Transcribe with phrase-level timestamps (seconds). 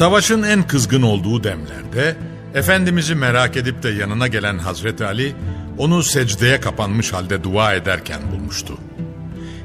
[0.00, 2.16] Savaşın en kızgın olduğu demlerde
[2.54, 5.34] Efendimiz'i merak edip de yanına gelen Hazreti Ali
[5.78, 8.78] onu secdeye kapanmış halde dua ederken bulmuştu.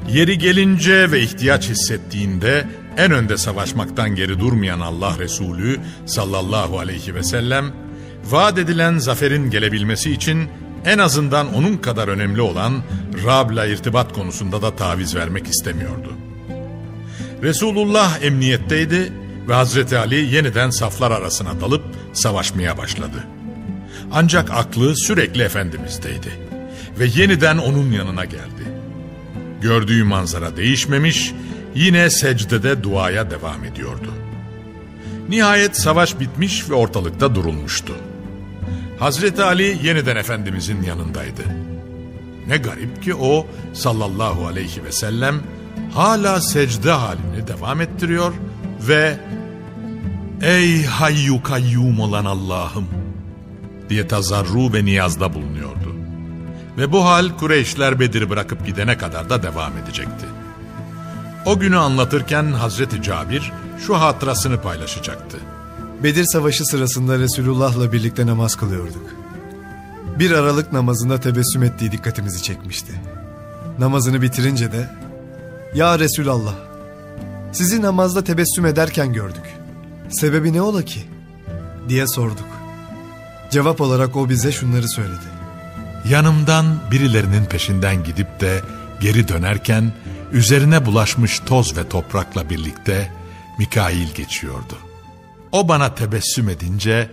[0.10, 7.24] Yeri gelince ve ihtiyaç hissettiğinde en önde savaşmaktan geri durmayan Allah Resulü sallallahu aleyhi ve
[7.24, 7.66] sellem
[8.30, 10.50] vaat edilen zaferin gelebilmesi için
[10.86, 12.84] en azından onun kadar önemli olan
[13.26, 16.14] Rab'la irtibat konusunda da taviz vermek istemiyordu.
[17.44, 21.84] Resulullah emniyetteydi ve Hazreti Ali yeniden saflar arasına dalıp
[22.14, 23.28] savaşmaya başladı.
[24.12, 26.30] Ancak aklı sürekli Efendimiz'deydi
[27.00, 28.66] ve yeniden onun yanına geldi.
[29.62, 31.34] Gördüğü manzara değişmemiş,
[31.76, 34.14] yine secdede duaya devam ediyordu.
[35.30, 37.94] Nihayet savaş bitmiş ve ortalıkta durulmuştu.
[39.00, 41.44] Hazreti Ali yeniden Efendimizin yanındaydı.
[42.48, 45.36] Ne garip ki o sallallahu aleyhi ve sellem
[45.94, 48.38] hala secde halini devam ettiriyor ve
[50.42, 53.06] ''Ey hayyu kayyum olan Allah'ım''
[53.90, 55.96] diye tazarru ve niyazda bulunuyordu.
[56.78, 60.26] Ve bu hal Kureyşler Bedir'i bırakıp gidene kadar da devam edecekti.
[61.46, 63.52] O günü anlatırken Hazreti Cabir
[63.88, 65.38] şu hatırasını paylaşacaktı.
[66.04, 69.16] Bedir Savaşı sırasında Resulullah'la birlikte namaz kılıyorduk.
[70.20, 72.94] Bir aralık namazında tebessüm ettiği dikkatimizi çekmişti.
[73.80, 74.90] Namazını bitirince de
[75.76, 76.56] ''Ya Resulallah,
[77.56, 79.46] sizi namazda tebessüm ederken gördük.
[80.10, 81.16] Sebebi ne ola ki?''
[81.90, 82.48] diye sorduk.
[83.52, 85.26] Cevap olarak o bize şunları söyledi.
[86.10, 88.62] Yanımdan birilerinin peşinden gidip de
[89.02, 89.94] geri dönerken
[90.32, 93.12] üzerine bulaşmış toz ve toprakla birlikte
[93.60, 94.78] Mikail geçiyordu.
[95.52, 97.10] O bana tebessüm edince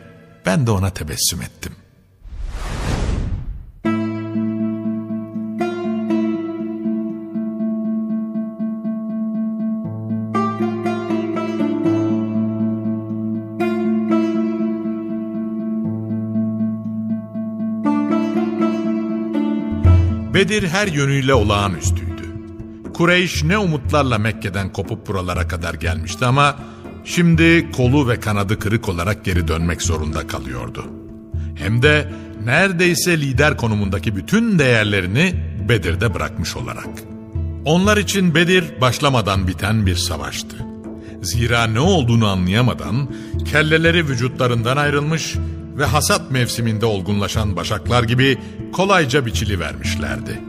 [0.47, 1.73] ben de ona tebessüm ettim.
[20.43, 22.23] Bedir her yönüyle olağanüstüydü.
[22.95, 26.57] Kureyş ne umutlarla Mekke'den kopup buralara kadar gelmişti ama
[27.05, 30.85] şimdi kolu ve kanadı kırık olarak geri dönmek zorunda kalıyordu.
[31.55, 32.13] Hem de
[32.45, 35.35] neredeyse lider konumundaki bütün değerlerini
[35.69, 36.89] Bedir'de bırakmış olarak.
[37.65, 40.57] Onlar için Bedir başlamadan biten bir savaştı.
[41.23, 43.09] Zira ne olduğunu anlayamadan
[43.53, 45.35] kelleleri vücutlarından ayrılmış
[45.77, 48.39] ve hasat mevsiminde olgunlaşan başaklar gibi
[48.73, 50.41] kolayca biçili vermişlerdi.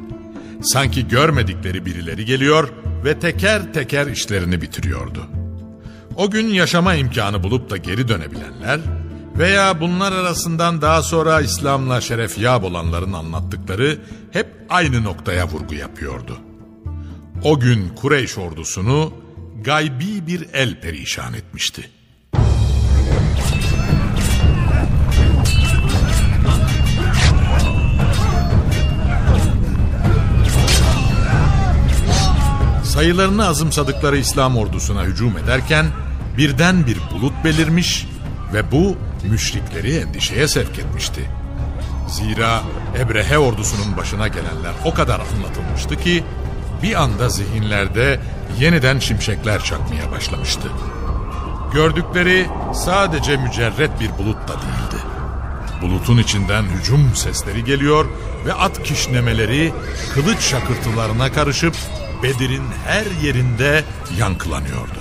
[0.62, 2.70] Sanki görmedikleri birileri geliyor
[3.06, 5.28] ve teker teker işlerini bitiriyordu.
[6.16, 8.80] O gün yaşama imkanı bulup da geri dönebilenler
[9.38, 14.00] veya bunlar arasından daha sonra İslam'la şerefyab olanların anlattıkları
[14.32, 16.38] hep aynı noktaya vurgu yapıyordu.
[17.44, 19.14] O gün Kureyş ordusunu
[19.64, 21.90] gaybi bir el perişan etmişti.
[32.94, 35.86] Sayılarını azımsadıkları İslam ordusuna hücum ederken
[36.38, 38.08] birden bir bulut belirmiş
[38.54, 41.30] ve bu müşrikleri endişeye sevk etmişti.
[42.10, 42.62] Zira
[43.00, 46.24] Ebrehe ordusunun başına gelenler o kadar anlatılmıştı ki
[46.84, 48.20] bir anda zihinlerde
[48.60, 50.72] yeniden şimşekler çakmaya başlamıştı.
[51.74, 55.04] Gördükleri sadece mücerret bir bulut da değildi.
[55.82, 58.06] Bulutun içinden hücum sesleri geliyor
[58.46, 59.74] ve at kişnemeleri
[60.14, 61.76] kılıç şakırtılarına karışıp
[62.24, 63.84] Bedir'in her yerinde
[64.20, 65.00] yankılanıyordu.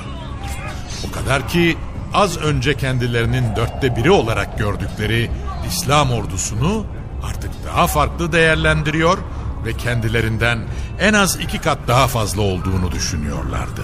[1.08, 1.76] O kadar ki
[2.14, 5.30] az önce kendilerinin dörtte biri olarak gördükleri
[5.68, 6.86] İslam ordusunu
[7.24, 9.18] artık daha farklı değerlendiriyor
[9.64, 10.58] ve kendilerinden
[11.00, 13.82] en az iki kat daha fazla olduğunu düşünüyorlardı.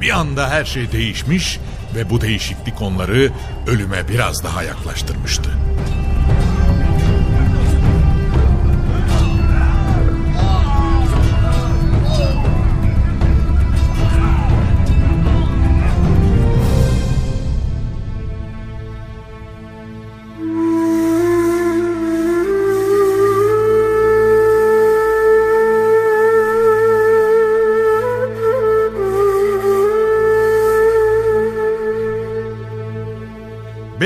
[0.00, 1.58] Bir anda her şey değişmiş
[1.94, 3.32] ve bu değişiklik onları
[3.66, 5.50] ölüme biraz daha yaklaştırmıştı.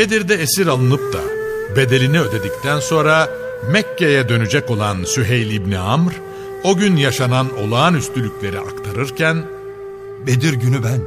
[0.02, 1.20] Bedir'de esir alınıp da
[1.76, 3.28] bedelini ödedikten sonra
[3.70, 6.12] Mekke'ye dönecek olan Süheyl İbni Amr,
[6.64, 9.44] o gün yaşanan olağanüstülükleri aktarırken,
[10.26, 11.00] Bedir günü ben,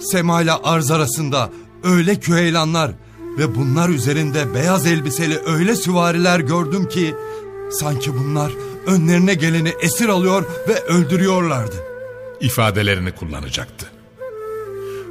[0.00, 1.50] Sema ile arz arasında
[1.84, 2.90] öyle küheylanlar
[3.38, 7.14] ve bunlar üzerinde beyaz elbiseli öyle süvariler gördüm ki,
[7.70, 8.52] sanki bunlar
[8.86, 11.76] önlerine geleni esir alıyor ve öldürüyorlardı.
[12.40, 13.86] ifadelerini kullanacaktı.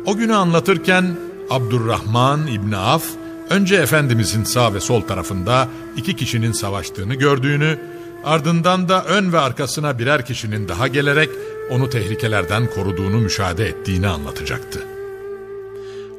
[0.06, 1.18] O günü anlatırken
[1.50, 3.04] Abdurrahman İbni Af
[3.50, 7.80] önce Efendimizin sağ ve sol tarafında iki kişinin savaştığını gördüğünü,
[8.24, 11.30] ardından da ön ve arkasına birer kişinin daha gelerek
[11.72, 14.80] onu tehlikelerden koruduğunu müşahede ettiğini anlatacaktı.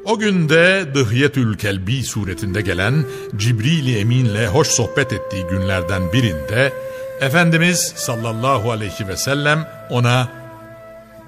[0.05, 3.05] O günde Dıhyetül Kelbi suretinde gelen
[3.37, 6.73] Cibril-i Emin'le hoş sohbet ettiği günlerden birinde
[7.21, 10.29] Efendimiz sallallahu aleyhi ve sellem ona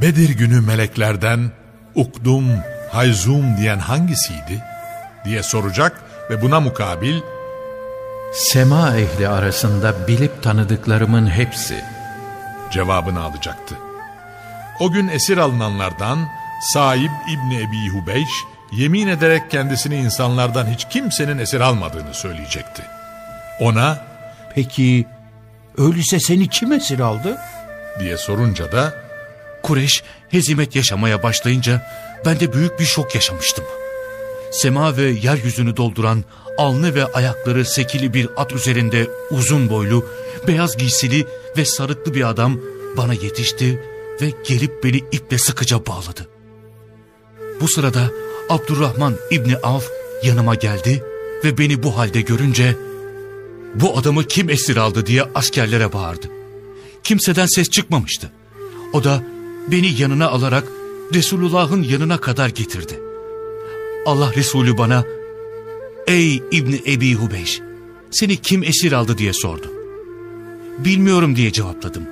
[0.02, 1.52] Bedir günü meleklerden
[1.96, 2.46] Ukdum,
[2.92, 4.64] Hayzum diyen hangisiydi?
[5.26, 7.22] Diye soracak ve buna mukabil
[8.34, 11.84] Sema ehli arasında bilip tanıdıklarımın hepsi.
[12.72, 13.76] cevabını alacaktı.
[14.80, 16.28] O gün esir alınanlardan
[16.74, 18.30] Saib İbni Ebi Hubeyş
[18.72, 22.82] yemin ederek kendisini insanlardan hiç kimsenin esir almadığını söyleyecekti.
[23.60, 23.98] Ona
[24.56, 25.06] Peki
[25.78, 27.38] öyleyse seni kim esir aldı?
[28.00, 28.94] diye sorunca da
[29.64, 31.82] Kureş hezimet yaşamaya başlayınca
[32.26, 33.66] ben de büyük bir şok yaşamıştım.
[34.52, 36.24] Sema ve yeryüzünü dolduran
[36.58, 40.06] alnı ve ayakları sekili bir at üzerinde uzun boylu,
[40.48, 41.26] beyaz giysili
[41.58, 42.60] ve sarıklı bir adam
[42.98, 43.84] bana yetişti
[44.22, 46.28] ve gelip beni iple sıkıca bağladı.
[47.62, 48.12] Bu sırada
[48.50, 49.90] Abdurrahman İbni Avf
[50.24, 51.04] yanıma geldi
[51.44, 52.78] ve beni bu halde görünce
[53.76, 56.28] bu adamı kim esir aldı diye askerlere bağırdı.
[57.04, 58.32] Kimseden ses çıkmamıştı.
[58.94, 59.24] O da
[59.72, 60.64] beni yanına alarak
[61.14, 63.09] Resulullah'ın yanına kadar getirdi.
[64.10, 65.04] Allah Resulü bana
[66.08, 67.62] Ey İbni Ebi Hubeyş
[68.12, 69.72] seni kim esir aldı diye sordu.
[70.80, 72.04] Bilmiyorum diye cevapladım.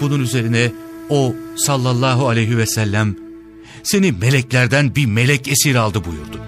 [0.00, 0.72] Bunun üzerine
[1.08, 3.16] o sallallahu aleyhi ve sellem
[3.82, 6.40] seni meleklerden bir melek esir aldı buyurdu.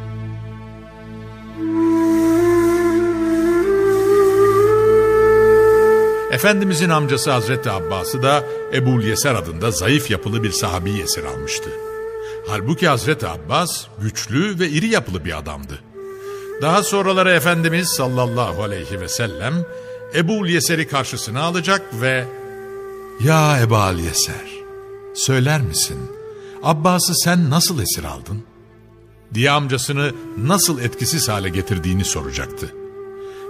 [6.33, 11.71] Efendimizin amcası Hazreti Abbas'ı da Ebul Yeser adında zayıf yapılı bir sahabi esir almıştı.
[12.49, 15.79] Halbuki Hazreti Abbas güçlü ve iri yapılı bir adamdı.
[16.63, 19.67] Daha sonraları Efendimiz sallallahu aleyhi ve sellem
[20.15, 22.25] Ebul Yeser'i karşısına alacak ve
[23.21, 24.51] ''Ya Ebal Yeser,
[25.15, 25.99] söyler misin
[26.63, 28.51] Abbas'ı sen nasıl esir aldın?''
[29.35, 32.75] diye amcasını nasıl etkisiz hale getirdiğini soracaktı.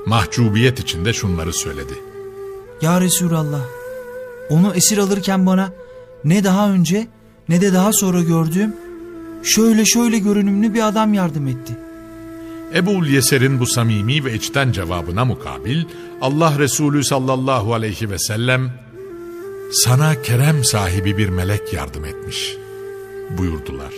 [0.06, 1.94] Mahcubiyet içinde şunları söyledi.
[2.82, 3.60] Ya Resulallah,
[4.50, 5.72] onu esir alırken bana
[6.24, 7.06] ne daha önce
[7.50, 8.76] ne de daha sonra gördüğüm
[9.42, 11.76] şöyle şöyle görünümlü bir adam yardım etti.
[12.74, 15.84] Ebul Yeser'in bu samimi ve içten cevabına mukabil
[16.20, 18.70] Allah Resulü sallallahu aleyhi ve sellem
[19.72, 22.56] sana kerem sahibi bir melek yardım etmiş
[23.38, 23.92] buyurdular.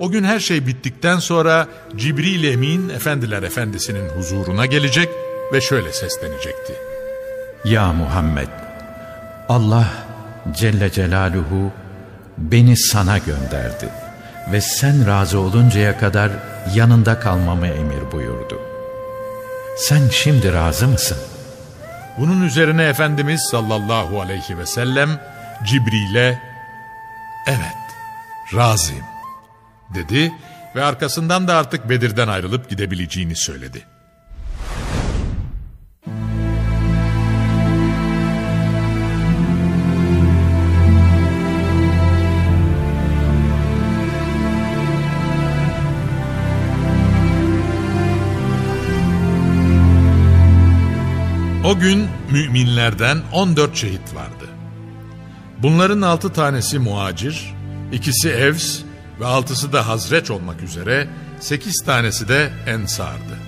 [0.00, 5.08] O gün her şey bittikten sonra Cibril Emin Efendiler Efendisi'nin huzuruna gelecek
[5.52, 6.72] ve şöyle seslenecekti.
[7.64, 8.48] Ya Muhammed,
[9.48, 9.88] Allah
[10.52, 11.72] Celle Celaluhu
[12.38, 13.88] beni sana gönderdi
[14.52, 16.30] ve sen razı oluncaya kadar
[16.74, 18.60] yanında kalmamı emir buyurdu.
[19.78, 21.18] Sen şimdi razı mısın?
[22.18, 25.20] Bunun üzerine Efendimiz sallallahu aleyhi ve sellem
[25.64, 26.38] Cibril'e
[27.46, 27.84] evet
[28.54, 29.04] razıyım
[29.94, 30.32] dedi
[30.76, 33.93] ve arkasından da artık Bedir'den ayrılıp gidebileceğini söyledi.
[51.64, 54.48] O gün müminlerden 14 şehit vardı.
[55.58, 57.54] Bunların altı tanesi muacir,
[57.92, 58.80] ikisi Evs
[59.20, 61.08] ve altısı da Hazreç olmak üzere
[61.40, 63.38] sekiz tanesi de Ensar'dı.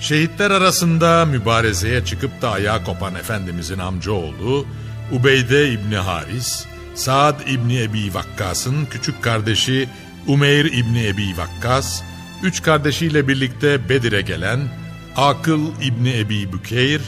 [0.00, 4.66] Şehitler arasında mübarezeye çıkıp da ayağa kopan Efendimizin amcaoğlu
[5.12, 9.88] Ubeyde İbni Haris, Saad İbni Ebi Vakkas'ın küçük kardeşi
[10.26, 12.02] Umeyr İbni Ebi Vakkas,
[12.42, 14.83] üç kardeşiyle birlikte Bedir'e gelen
[15.16, 17.00] Akıl İbni Ebi Bükeyr,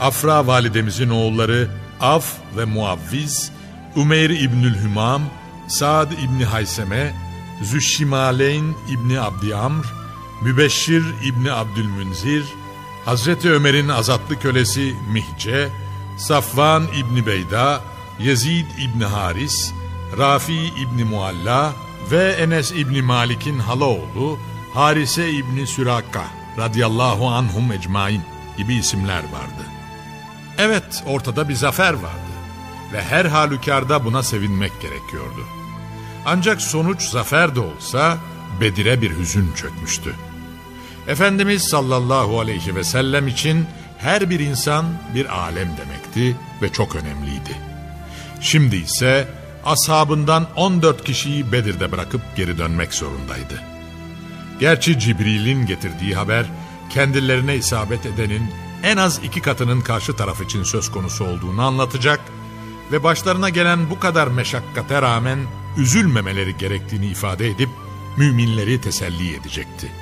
[0.00, 1.68] Afra validemizin oğulları
[2.00, 2.26] Af
[2.56, 3.52] ve Muavviz,
[3.96, 5.22] Umeyr İbnül Hümam,
[5.68, 7.14] Saad İbni Hayseme,
[7.62, 9.84] Züşşimaleyn İbni Abdi Amr,
[10.42, 12.44] Mübeşşir İbni Abdülmünzir,
[13.04, 15.68] Hazreti Ömer'in azatlı kölesi Mihce,
[16.18, 17.80] Safvan İbni Beyda,
[18.20, 19.72] Yezid İbni Haris,
[20.18, 21.72] Rafi İbni Mualla
[22.10, 24.38] ve Enes İbni Malik'in halaoğlu
[24.74, 28.22] Harise İbni Süraka radıyallahu anhum ecmain
[28.56, 29.64] gibi isimler vardı.
[30.58, 32.32] Evet ortada bir zafer vardı
[32.92, 35.46] ve her halükarda buna sevinmek gerekiyordu.
[36.26, 38.18] Ancak sonuç zafer de olsa
[38.60, 40.14] Bedir'e bir hüzün çökmüştü.
[41.08, 43.66] Efendimiz sallallahu aleyhi ve sellem için
[43.98, 47.56] her bir insan bir alem demekti ve çok önemliydi.
[48.40, 49.28] Şimdi ise
[49.64, 53.71] ashabından 14 kişiyi Bedir'de bırakıp geri dönmek zorundaydı.
[54.62, 56.46] Gerçi Cibril'in getirdiği haber
[56.90, 58.42] kendilerine isabet edenin
[58.82, 62.20] en az iki katının karşı taraf için söz konusu olduğunu anlatacak
[62.92, 65.38] ve başlarına gelen bu kadar meşakkate rağmen
[65.78, 67.68] üzülmemeleri gerektiğini ifade edip
[68.16, 69.92] müminleri teselli edecekti.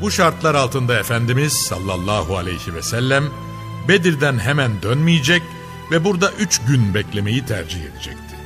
[0.00, 3.24] Bu şartlar altında Efendimiz sallallahu aleyhi ve sellem
[3.88, 5.42] Bedir'den hemen dönmeyecek
[5.90, 8.36] ve burada üç gün beklemeyi tercih edecekti.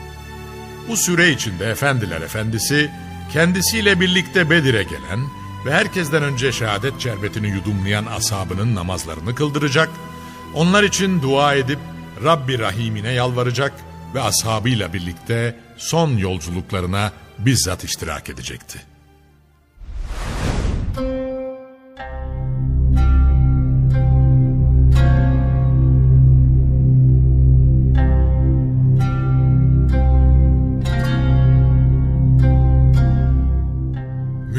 [0.89, 2.91] Bu süre içinde Efendiler Efendisi
[3.33, 5.21] kendisiyle birlikte Bedir'e gelen
[5.67, 9.89] ve herkesten önce şehadet şerbetini yudumlayan ashabının namazlarını kıldıracak,
[10.55, 11.79] onlar için dua edip
[12.25, 13.73] Rabbi Rahim'ine yalvaracak
[14.15, 18.92] ve ashabıyla birlikte son yolculuklarına bizzat iştirak edecekti.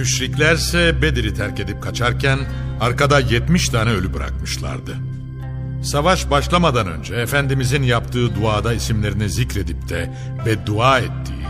[0.04, 2.40] Müşriklerse Bedir'i terk edip kaçarken
[2.82, 4.96] arkada 70 tane ölü bırakmışlardı.
[5.84, 10.14] Savaş başlamadan önce Efendimizin yaptığı duada isimlerini zikredip de
[10.46, 11.46] beddua ettiği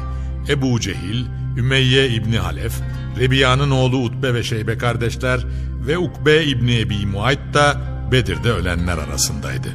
[0.49, 1.25] Ebu Cehil,
[1.57, 2.73] Ümeyye İbni Halef,
[3.19, 5.45] Rebiya'nın oğlu Utbe ve Şeybe kardeşler
[5.87, 7.81] ve Ukbe İbni Ebi Muayt da
[8.11, 9.69] Bedir'de ölenler arasındaydı.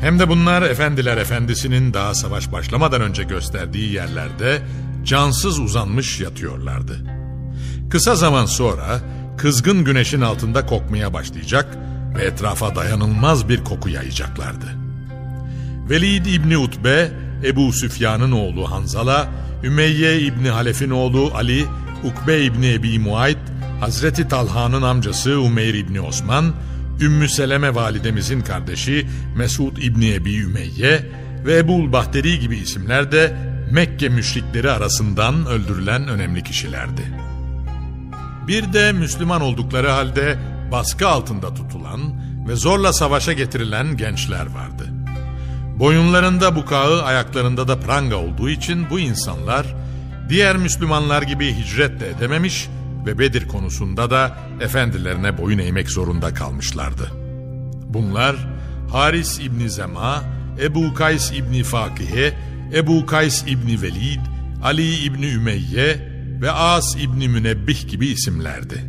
[0.00, 4.62] Hem de bunlar Efendiler Efendisi'nin daha savaş başlamadan önce gösterdiği yerlerde
[5.04, 7.17] cansız uzanmış yatıyorlardı.
[7.90, 9.00] Kısa zaman sonra
[9.36, 11.78] kızgın güneşin altında kokmaya başlayacak
[12.16, 14.66] ve etrafa dayanılmaz bir koku yayacaklardı.
[15.90, 17.10] Velid İbni Utbe,
[17.44, 19.28] Ebu Süfyan'ın oğlu Hanzala,
[19.64, 21.64] Ümeyye İbni Halef'in oğlu Ali,
[22.04, 23.38] Ukbe İbni Ebi Muayt,
[23.80, 26.54] Hazreti Talha'nın amcası Umeyr İbni Osman,
[27.00, 31.06] Ümmü Seleme validemizin kardeşi Mesud İbni Ebi Ümeyye
[31.46, 33.36] ve Ebul Bahteri gibi isimler de
[33.72, 37.27] Mekke müşrikleri arasından öldürülen önemli kişilerdi.
[38.48, 40.38] Bir de Müslüman oldukları halde
[40.72, 42.00] baskı altında tutulan
[42.48, 44.88] ve zorla savaşa getirilen gençler vardı.
[45.78, 49.66] Boyunlarında bukağı, ayaklarında da pranga olduğu için bu insanlar
[50.28, 52.68] diğer Müslümanlar gibi hicret de edememiş
[53.06, 57.10] ve Bedir konusunda da efendilerine boyun eğmek zorunda kalmışlardı.
[57.88, 58.36] Bunlar
[58.92, 60.22] Haris İbni Zema,
[60.62, 62.34] Ebu Kays İbni Fakihe,
[62.74, 64.20] Ebu Kays İbni Velid,
[64.62, 66.07] Ali İbni Ümeyye
[66.40, 68.84] ve As İbni Münebbih gibi isimlerdi.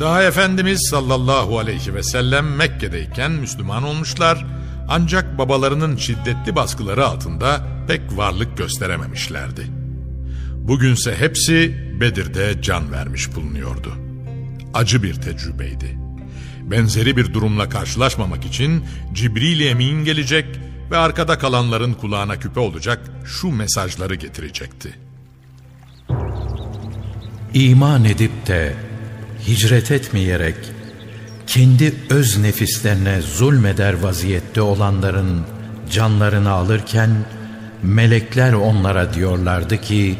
[0.00, 4.46] Daha Efendimiz sallallahu aleyhi ve sellem Mekke'deyken Müslüman olmuşlar
[4.88, 9.66] ancak babalarının şiddetli baskıları altında pek varlık gösterememişlerdi.
[10.56, 13.92] Bugünse hepsi Bedir'de can vermiş bulunuyordu.
[14.74, 15.98] Acı bir tecrübeydi.
[16.62, 20.46] Benzeri bir durumla karşılaşmamak için Cibril Emin gelecek
[20.90, 25.09] ve arkada kalanların kulağına küpe olacak şu mesajları getirecekti.
[27.54, 28.74] İman edip de
[29.46, 30.54] hicret etmeyerek
[31.46, 35.40] kendi öz nefislerine zulmeder vaziyette olanların
[35.90, 37.10] canlarını alırken
[37.82, 40.18] melekler onlara diyorlardı ki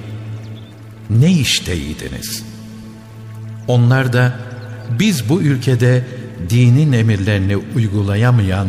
[1.10, 2.44] ne işteydiniz?
[3.68, 4.38] Onlar da
[4.98, 6.04] biz bu ülkede
[6.50, 8.68] dinin emirlerini uygulayamayan,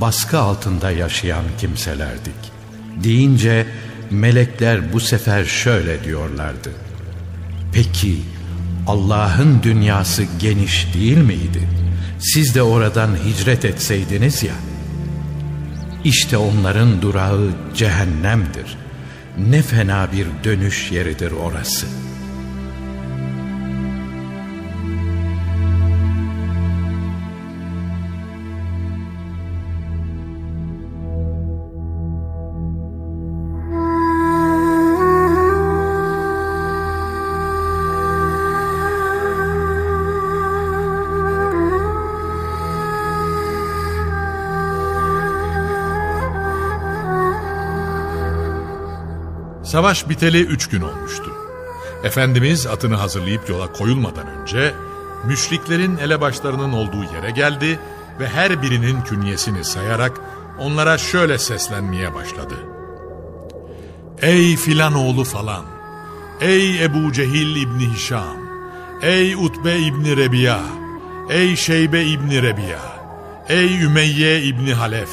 [0.00, 2.52] baskı altında yaşayan kimselerdik.
[3.04, 3.66] Deyince
[4.10, 6.83] melekler bu sefer şöyle diyorlardı.
[7.74, 8.16] Peki
[8.86, 11.68] Allah'ın dünyası geniş değil miydi?
[12.18, 14.54] Siz de oradan hicret etseydiniz ya.
[16.04, 18.78] İşte onların durağı cehennemdir.
[19.38, 21.86] Ne fena bir dönüş yeridir orası.
[49.74, 51.32] Savaş biteli üç gün olmuştu.
[52.04, 54.74] Efendimiz atını hazırlayıp yola koyulmadan önce
[55.24, 57.78] müşriklerin elebaşlarının olduğu yere geldi
[58.20, 60.20] ve her birinin künyesini sayarak
[60.58, 62.54] onlara şöyle seslenmeye başladı.
[64.22, 65.64] Ey filan oğlu falan,
[66.40, 68.36] ey Ebu Cehil İbni Hişam,
[69.02, 70.60] ey Utbe İbni Rebiya,
[71.30, 72.82] ey Şeybe İbni Rebiya,
[73.48, 75.10] ey Ümeyye İbni Halef,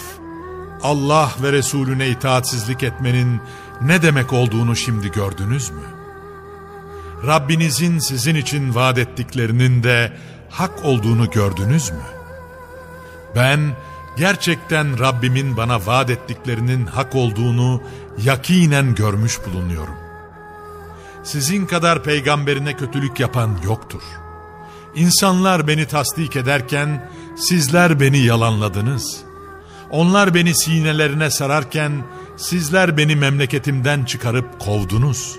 [0.83, 3.41] Allah ve Resulüne itaatsizlik etmenin
[3.81, 5.83] ne demek olduğunu şimdi gördünüz mü?
[7.25, 10.13] Rabbinizin sizin için vaat ettiklerinin de
[10.49, 12.03] hak olduğunu gördünüz mü?
[13.35, 13.59] Ben
[14.17, 17.83] gerçekten Rabbimin bana vaat ettiklerinin hak olduğunu
[18.23, 19.95] yakinen görmüş bulunuyorum.
[21.23, 24.01] Sizin kadar peygamberine kötülük yapan yoktur.
[24.95, 29.17] İnsanlar beni tasdik ederken sizler beni yalanladınız.
[29.89, 31.91] Onlar beni sinelerine sararken
[32.41, 35.35] sizler beni memleketimden çıkarıp kovdunuz.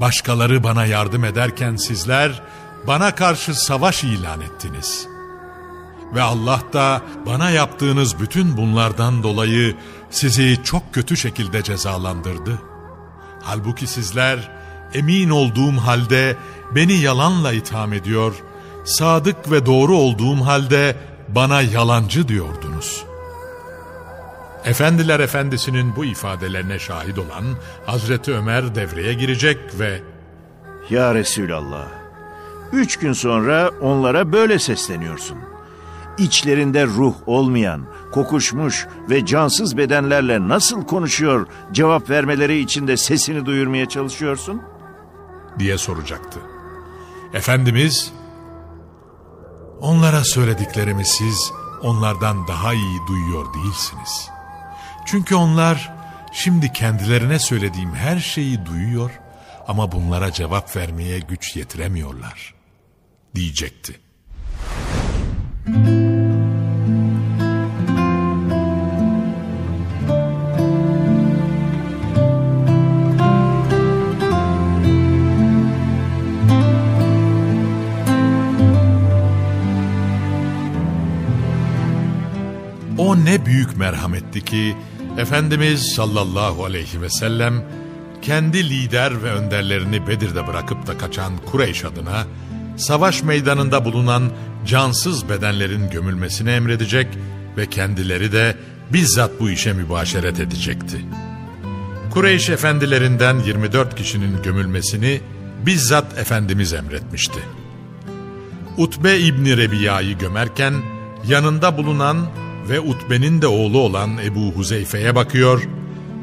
[0.00, 2.42] Başkaları bana yardım ederken sizler
[2.86, 5.06] bana karşı savaş ilan ettiniz.
[6.14, 9.76] Ve Allah da bana yaptığınız bütün bunlardan dolayı
[10.10, 12.58] sizi çok kötü şekilde cezalandırdı.
[13.42, 14.50] Halbuki sizler
[14.94, 16.36] emin olduğum halde
[16.74, 18.34] beni yalanla itham ediyor,
[18.84, 20.96] sadık ve doğru olduğum halde
[21.28, 23.15] bana yalancı diyordunuz.''
[24.66, 27.44] Efendiler Efendisi'nin bu ifadelerine şahit olan
[27.86, 30.00] Hazreti Ömer devreye girecek ve
[30.90, 31.88] Ya Resulallah,
[32.72, 35.38] üç gün sonra onlara böyle sesleniyorsun.
[36.18, 43.88] İçlerinde ruh olmayan, kokuşmuş ve cansız bedenlerle nasıl konuşuyor, cevap vermeleri için de sesini duyurmaya
[43.88, 44.62] çalışıyorsun?
[45.58, 46.38] diye soracaktı.
[47.34, 48.12] Efendimiz,
[49.80, 51.52] onlara söylediklerimi siz
[51.82, 54.35] onlardan daha iyi duyuyor değilsiniz.''
[55.06, 55.92] Çünkü onlar
[56.32, 59.10] şimdi kendilerine söylediğim her şeyi duyuyor
[59.68, 62.54] ama bunlara cevap vermeye güç yetiremiyorlar
[63.34, 64.00] diyecekti.
[82.98, 84.76] O ne büyük merhametti ki
[85.18, 87.64] Efendimiz sallallahu aleyhi ve sellem
[88.22, 92.26] kendi lider ve önderlerini Bedir'de bırakıp da kaçan Kureyş adına
[92.76, 94.30] savaş meydanında bulunan
[94.66, 97.06] cansız bedenlerin gömülmesini emredecek
[97.56, 98.56] ve kendileri de
[98.92, 100.96] bizzat bu işe mübaşeret edecekti.
[102.10, 105.20] Kureyş efendilerinden 24 kişinin gömülmesini
[105.66, 107.40] bizzat Efendimiz emretmişti.
[108.76, 110.74] Utbe İbni Rebiya'yı gömerken
[111.28, 112.26] yanında bulunan
[112.68, 115.68] ve Utbe'nin de oğlu olan Ebu Huzeyfe'ye bakıyor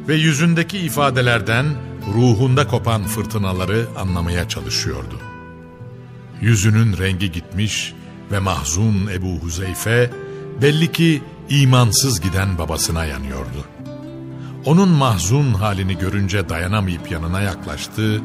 [0.07, 1.65] ve yüzündeki ifadelerden
[2.13, 5.19] ruhunda kopan fırtınaları anlamaya çalışıyordu.
[6.41, 7.93] Yüzünün rengi gitmiş
[8.31, 10.09] ve mahzun Ebu Huzeyfe
[10.61, 13.65] belli ki imansız giden babasına yanıyordu.
[14.65, 18.21] Onun mahzun halini görünce dayanamayıp yanına yaklaştı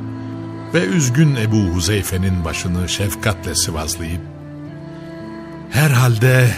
[0.75, 4.21] ve üzgün Ebu Huzeyfe'nin başını şefkatle sıvazlayıp
[5.71, 6.51] ''Herhalde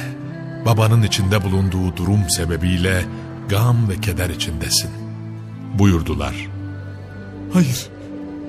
[0.67, 3.05] babanın içinde bulunduğu durum sebebiyle
[3.49, 4.91] gam ve keder içindesin
[5.79, 6.35] buyurdular.
[7.53, 7.89] Hayır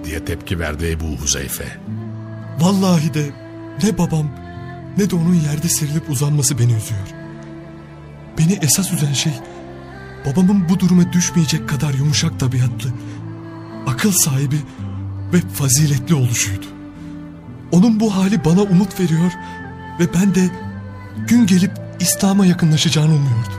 [0.05, 1.77] diye tepki verdi Ebu Huzeyfe.
[2.59, 3.29] Vallahi de
[3.83, 4.27] ne babam
[4.97, 7.07] ne de onun yerde serilip uzanması beni üzüyor.
[8.37, 9.33] Beni esas üzen şey
[10.25, 12.89] babamın bu duruma düşmeyecek kadar yumuşak tabiatlı,
[13.87, 14.59] akıl sahibi
[15.33, 16.65] ve faziletli oluşuydu.
[17.71, 19.31] Onun bu hali bana umut veriyor
[19.99, 20.49] ve ben de
[21.27, 21.71] gün gelip
[22.01, 23.53] İslam'a yakınlaşacağını umuyordum.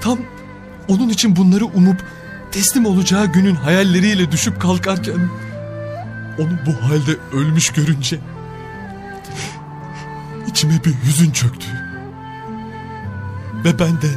[0.00, 0.18] Tam
[0.88, 2.04] onun için bunları umup
[2.52, 5.30] teslim olacağı günün hayalleriyle düşüp kalkarken
[6.38, 8.18] onu bu halde ölmüş görünce
[10.48, 11.66] içime bir hüzün çöktü.
[13.64, 14.08] Ve ben de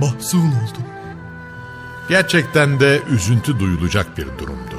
[0.00, 0.84] mahzun oldum.
[2.08, 4.76] Gerçekten de üzüntü duyulacak bir durumdu.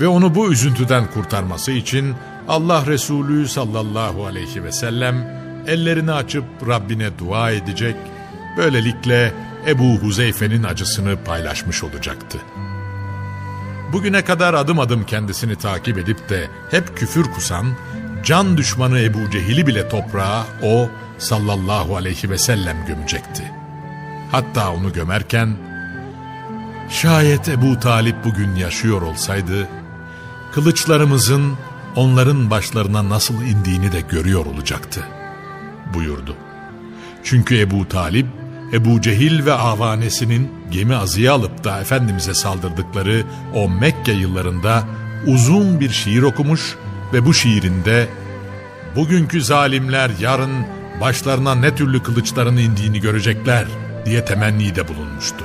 [0.00, 2.14] Ve onu bu üzüntüden kurtarması için
[2.48, 7.96] Allah Resulü sallallahu aleyhi ve sellem ellerini açıp Rabbine dua edecek,
[8.56, 9.32] böylelikle
[9.66, 12.38] Ebu Huzeyfe'nin acısını paylaşmış olacaktı.
[13.92, 17.66] Bugüne kadar adım adım kendisini takip edip de hep küfür kusan,
[18.24, 23.42] can düşmanı Ebu Cehil'i bile toprağa o sallallahu aleyhi ve sellem gömecekti.
[24.32, 25.56] Hatta onu gömerken,
[26.90, 29.68] şayet Ebu Talip bugün yaşıyor olsaydı,
[30.52, 31.54] kılıçlarımızın
[31.96, 35.04] onların başlarına nasıl indiğini de görüyor olacaktı,
[35.94, 36.36] buyurdu.
[37.24, 38.26] Çünkü Ebu Talip,
[38.72, 43.22] Ebu Cehil ve avanesinin gemi azıya alıp da Efendimiz'e saldırdıkları
[43.54, 44.84] o Mekke yıllarında
[45.26, 46.76] uzun bir şiir okumuş
[47.12, 48.08] ve bu şiirinde
[48.96, 50.66] bugünkü zalimler yarın
[51.00, 53.66] başlarına ne türlü kılıçların indiğini görecekler
[54.06, 55.44] diye temennide bulunmuştu.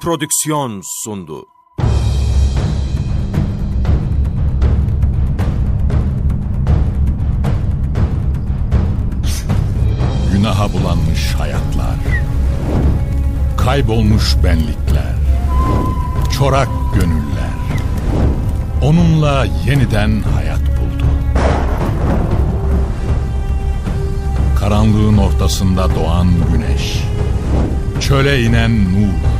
[0.00, 1.46] Prodüksiyon sundu.
[10.32, 11.96] Günaha bulanmış hayatlar,
[13.56, 15.14] kaybolmuş benlikler,
[16.38, 17.50] çorak gönüller,
[18.82, 21.06] onunla yeniden hayat buldu.
[24.60, 27.02] Karanlığın ortasında doğan güneş,
[28.00, 29.39] çöle inen nur,